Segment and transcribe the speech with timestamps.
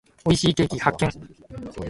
[0.25, 1.29] 美味しいケーキ発見。